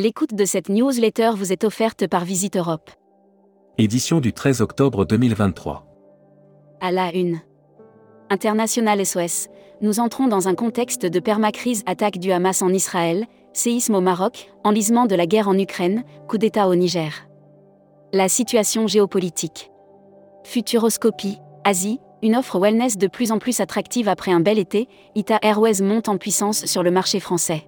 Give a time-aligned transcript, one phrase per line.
[0.00, 2.88] L'écoute de cette newsletter vous est offerte par Visite Europe.
[3.78, 5.84] Édition du 13 octobre 2023.
[6.80, 7.40] À la une.
[8.30, 9.48] International SOS,
[9.80, 14.52] nous entrons dans un contexte de permacrise attaque du Hamas en Israël, séisme au Maroc,
[14.62, 17.26] enlisement de la guerre en Ukraine, coup d'État au Niger.
[18.12, 19.72] La situation géopolitique.
[20.44, 25.40] Futuroscopie, Asie, une offre wellness de plus en plus attractive après un bel été, Ita
[25.42, 27.64] Airways monte en puissance sur le marché français.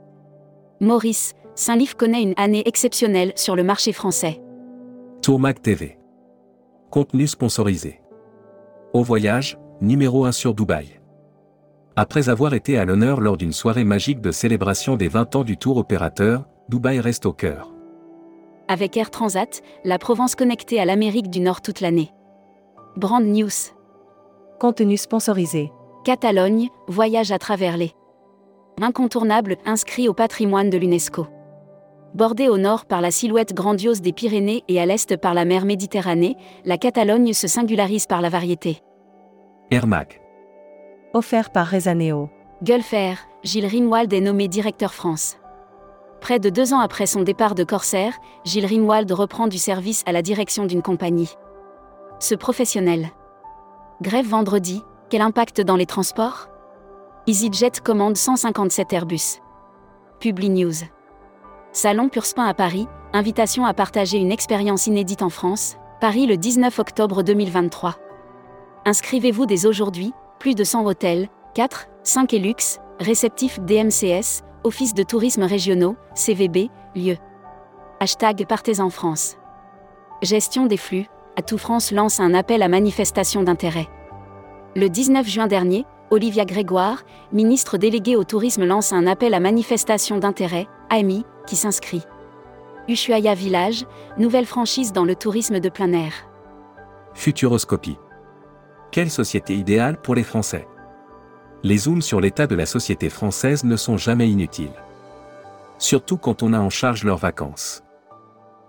[0.81, 4.41] Maurice, Saint-Lif connaît une année exceptionnelle sur le marché français.
[5.21, 5.99] Tourmac TV.
[6.89, 8.01] Contenu sponsorisé.
[8.95, 11.03] Au voyage, numéro 1 sur Dubaï.
[11.97, 15.59] Après avoir été à l'honneur lors d'une soirée magique de célébration des 20 ans du
[15.59, 17.75] tour opérateur, Dubaï reste au cœur.
[18.67, 22.11] Avec Air Transat, la Provence connectée à l'Amérique du Nord toute l'année.
[22.97, 23.51] Brand News.
[24.59, 25.71] Contenu sponsorisé.
[26.07, 27.93] Catalogne, voyage à travers les.
[28.81, 31.27] Incontournable, inscrit au patrimoine de l'UNESCO.
[32.15, 35.65] Bordée au nord par la silhouette grandiose des Pyrénées et à l'est par la mer
[35.65, 38.83] Méditerranée, la Catalogne se singularise par la variété.
[39.71, 40.21] Air Mac.
[41.15, 42.29] Offert par Rezaneo.
[42.65, 45.37] Gulf Air, Gilles Ringwald est nommé directeur France.
[46.21, 48.13] Près de deux ans après son départ de Corsair,
[48.45, 51.31] Gilles Ringwald reprend du service à la direction d'une compagnie.
[52.19, 53.07] Ce professionnel.
[54.03, 56.49] Grève vendredi, quel impact dans les transports?
[57.27, 59.41] EasyJet commande 157 Airbus.
[60.19, 60.75] Publi News.
[61.73, 66.77] Salon Purspin à Paris, invitation à partager une expérience inédite en France, Paris le 19
[66.81, 67.97] octobre 2023.
[68.87, 75.05] Inscrivez-vous dès aujourd'hui, plus de 100 hôtels, 4, 5 et luxe, réceptifs DMCS, Office de
[75.05, 77.17] tourisme régionaux, CVB, lieu.
[78.01, 79.37] Hashtag Partez en France.
[80.23, 83.87] Gestion des flux, Atout France lance un appel à manifestation d'intérêt.
[84.75, 90.19] Le 19 juin dernier, Olivia Grégoire, ministre déléguée au tourisme, lance un appel à manifestation
[90.19, 92.03] d'intérêt, AMI, qui s'inscrit.
[92.89, 93.87] Ushuaia Village,
[94.19, 96.13] nouvelle franchise dans le tourisme de plein air.
[97.15, 97.99] Futuroscopie.
[98.91, 100.67] Quelle société idéale pour les Français?
[101.63, 104.75] Les zooms sur l'état de la société française ne sont jamais inutiles.
[105.79, 107.85] Surtout quand on a en charge leurs vacances.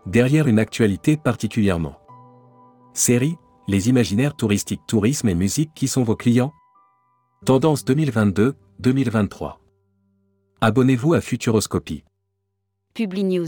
[0.05, 1.95] Derrière une actualité particulièrement.
[2.93, 3.37] Série,
[3.67, 6.53] les imaginaires touristiques tourisme et musique qui sont vos clients?
[7.43, 9.55] Tendance 2022-2023.
[10.61, 12.03] Abonnez-vous à Futuroscopie.
[12.93, 13.47] Publi News.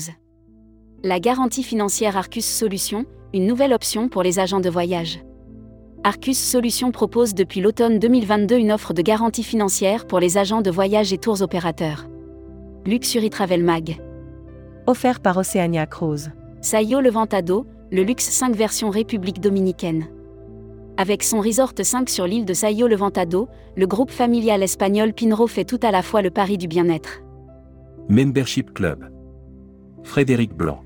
[1.04, 3.06] La garantie financière Arcus Solutions,
[3.36, 5.20] une nouvelle option pour les agents de voyage.
[6.04, 10.72] Arcus Solutions propose depuis l'automne 2022 une offre de garantie financière pour les agents de
[10.72, 12.08] voyage et tours opérateurs.
[12.88, 14.02] Luxury Travel Mag.
[14.88, 16.32] Offert par Oceania Cruise.
[16.62, 20.08] Sayo Levantado, le luxe 5 version République dominicaine.
[20.96, 25.66] Avec son resort 5 sur l'île de Sayo Levantado, le groupe familial espagnol Pinro fait
[25.66, 27.22] tout à la fois le pari du bien-être.
[28.10, 29.10] Membership Club.
[30.04, 30.84] Frédéric Blanc.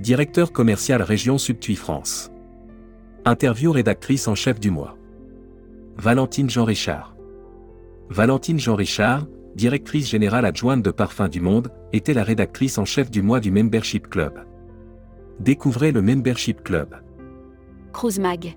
[0.00, 2.32] Directeur commercial région Subtui France.
[3.24, 4.96] Interview rédactrice en chef du mois.
[5.96, 7.14] Valentine Jean Richard.
[8.10, 13.12] Valentine Jean Richard, directrice générale adjointe de Parfums du Monde, était la rédactrice en chef
[13.12, 14.44] du mois du Membership Club.
[15.38, 16.96] Découvrez le Membership Club.
[17.92, 18.56] Cruise Mag.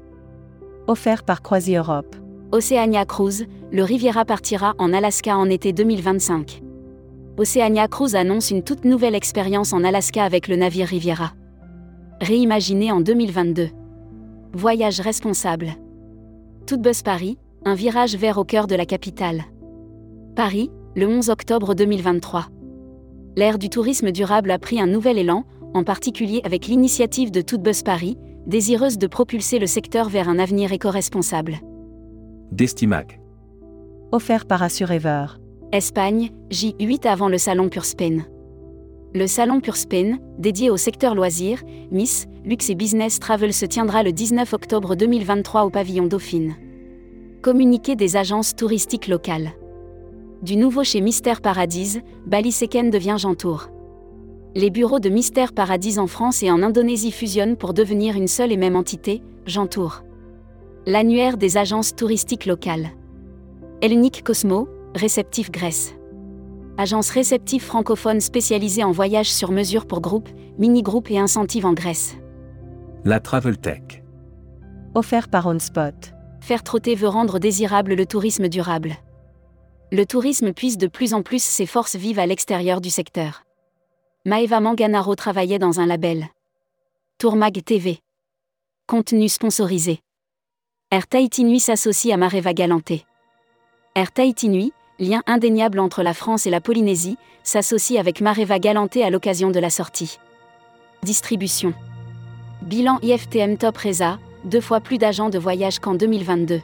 [0.87, 2.15] Offert par Croisi Europe.
[2.53, 6.63] Oceania Cruise, le Riviera partira en Alaska en été 2025.
[7.37, 11.33] Oceania Cruise annonce une toute nouvelle expérience en Alaska avec le navire Riviera.
[12.21, 13.67] Réimaginé en 2022.
[14.53, 15.71] Voyage responsable.
[16.65, 19.43] Toute Paris, un virage vert au cœur de la capitale.
[20.37, 22.45] Paris, le 11 octobre 2023.
[23.35, 25.43] L'ère du tourisme durable a pris un nouvel élan,
[25.73, 28.17] en particulier avec l'initiative de Toute Paris,
[28.47, 31.59] désireuse de propulser le secteur vers un avenir éco-responsable.
[32.51, 33.19] Destimac.
[34.11, 35.25] Offert par Assurever.
[35.73, 38.19] Espagne, J8 avant le salon Pure Spain.
[39.13, 44.01] Le salon Pure Spain, dédié au secteur loisirs, Miss, Luxe et Business Travel se tiendra
[44.01, 46.55] le 19 octobre 2023 au pavillon Dauphine.
[47.41, 49.51] Communiqué des agences touristiques locales.
[50.41, 53.69] Du nouveau chez Mystère Paradise, Bali Seken devient Jantour.
[54.57, 58.51] Les bureaux de Mystère Paradise en France et en Indonésie fusionnent pour devenir une seule
[58.51, 60.01] et même entité, Jantour.
[60.87, 62.89] L'annuaire des agences touristiques locales.
[63.83, 65.93] Hellenic Cosmo, Réceptif Grèce.
[66.79, 72.15] Agence réceptive francophone spécialisée en voyages sur mesure pour groupes, mini-groupes et incentives en Grèce.
[73.05, 74.01] La Travel Tech.
[74.95, 76.15] Offert par OnSpot.
[76.41, 78.95] Faire trotter veut rendre désirable le tourisme durable.
[79.91, 83.43] Le tourisme puise de plus en plus ses forces vives à l'extérieur du secteur.
[84.27, 86.27] Maeva Manganaro travaillait dans un label.
[87.17, 87.99] Tourmag TV.
[88.85, 90.01] Contenu sponsorisé.
[90.91, 93.05] Air Tahiti Nuit s'associe à Mareva Galanté.
[93.95, 99.01] Air Tahiti Nuit, lien indéniable entre la France et la Polynésie, s'associe avec Mareva Galanté
[99.01, 100.19] à l'occasion de la sortie.
[101.03, 101.73] Distribution.
[102.63, 106.59] Bilan IFTM Top Reza, deux fois plus d'agents de voyage qu'en 2022.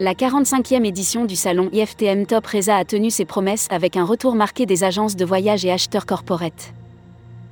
[0.00, 4.36] La 45e édition du salon IFTM Top Reza a tenu ses promesses avec un retour
[4.36, 6.72] marqué des agences de voyage et acheteurs corporate.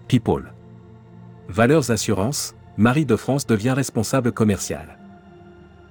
[0.07, 0.53] People.
[1.49, 4.97] Valeurs Assurance, Marie de France devient responsable commercial.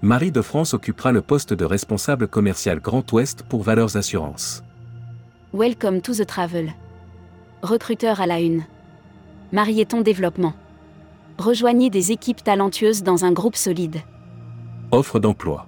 [0.02, 4.64] Marie de France occupera le poste de responsable commercial Grand Ouest pour Valeurs Assurance.
[5.54, 6.72] Welcome to the travel.
[7.64, 8.64] Recruteur à la une.
[9.52, 10.54] Marieton Développement.
[11.38, 13.98] Rejoignez des équipes talentueuses dans un groupe solide.
[14.92, 15.68] Offre d'emploi.